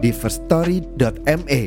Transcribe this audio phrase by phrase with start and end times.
[0.00, 1.62] di firststory.me.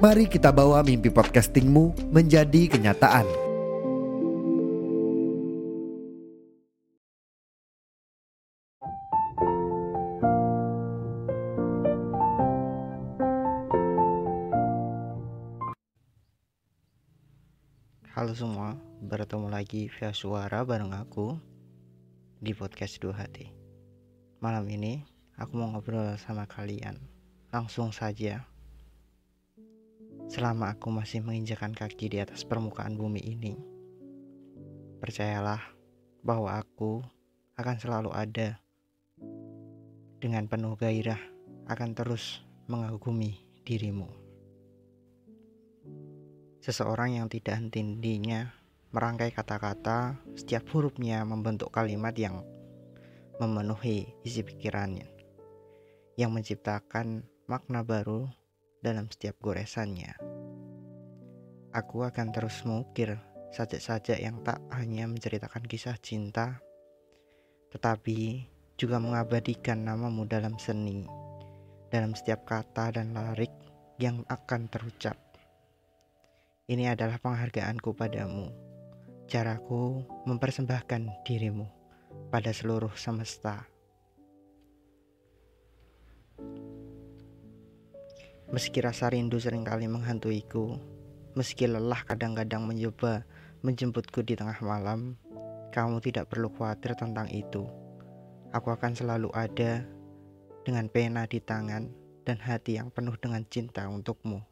[0.00, 3.28] Mari kita bawa mimpi podcastingmu menjadi kenyataan.
[18.16, 21.36] Halo semua, bertemu lagi via suara bareng aku
[22.40, 23.52] di podcast Dua Hati.
[24.40, 25.04] Malam ini
[25.36, 27.19] aku mau ngobrol sama kalian.
[27.50, 28.46] Langsung saja.
[30.30, 33.58] Selama aku masih menginjakan kaki di atas permukaan bumi ini,
[35.02, 35.58] percayalah
[36.22, 37.02] bahwa aku
[37.58, 38.62] akan selalu ada
[40.22, 41.18] dengan penuh gairah
[41.66, 44.06] akan terus mengagumi dirimu.
[46.62, 48.46] Seseorang yang tidak henti-hentinya
[48.94, 52.46] merangkai kata-kata, setiap hurufnya membentuk kalimat yang
[53.42, 55.10] memenuhi isi pikirannya,
[56.14, 58.30] yang menciptakan makna baru
[58.78, 60.14] dalam setiap goresannya.
[61.74, 63.18] Aku akan terus mengukir
[63.50, 66.62] sajak-sajak yang tak hanya menceritakan kisah cinta,
[67.74, 68.46] tetapi
[68.78, 71.02] juga mengabadikan namamu dalam seni,
[71.90, 73.50] dalam setiap kata dan larik
[73.98, 75.18] yang akan terucap.
[76.70, 78.46] Ini adalah penghargaanku padamu.
[79.26, 81.66] Caraku mempersembahkan dirimu
[82.30, 83.66] pada seluruh semesta.
[88.50, 90.74] Meski rasa rindu sering kali menghantuiku,
[91.38, 93.22] meski lelah kadang-kadang mencoba
[93.62, 95.14] menjemputku di tengah malam,
[95.70, 97.70] kamu tidak perlu khawatir tentang itu.
[98.50, 99.86] Aku akan selalu ada
[100.66, 101.94] dengan pena di tangan
[102.26, 104.42] dan hati yang penuh dengan cinta untukmu.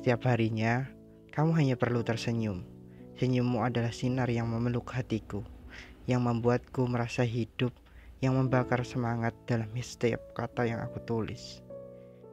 [0.00, 0.88] Setiap harinya,
[1.36, 2.64] kamu hanya perlu tersenyum.
[3.20, 5.44] Senyummu adalah sinar yang memeluk hatiku,
[6.08, 7.76] yang membuatku merasa hidup,
[8.24, 11.60] yang membakar semangat dalam setiap kata yang aku tulis.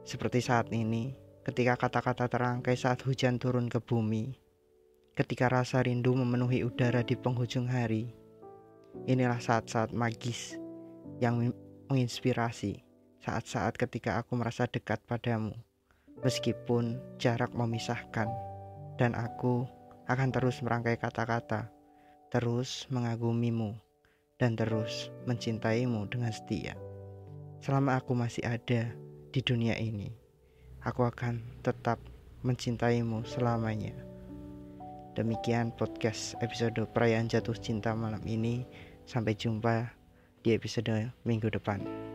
[0.08, 1.12] Seperti saat ini,
[1.44, 4.32] ketika kata-kata terangkai saat hujan turun ke bumi,
[5.12, 8.16] ketika rasa rindu memenuhi udara di penghujung hari.
[9.04, 10.56] Inilah saat-saat magis
[11.20, 11.52] yang
[11.92, 12.80] menginspirasi,
[13.20, 15.52] saat-saat ketika aku merasa dekat padamu,
[16.24, 18.32] meskipun jarak memisahkan,
[18.96, 19.68] dan aku
[20.08, 21.68] akan terus merangkai kata-kata,
[22.32, 23.76] terus mengagumimu,
[24.40, 26.80] dan terus mencintaimu dengan setia.
[27.60, 28.88] Selama aku masih ada
[29.28, 30.08] di dunia ini,
[30.84, 32.00] aku akan tetap
[32.40, 33.92] mencintaimu selamanya.
[35.18, 38.62] Demikian podcast episode perayaan jatuh cinta malam ini.
[39.08, 39.88] Sampai jumpa
[40.44, 42.07] di episode minggu depan.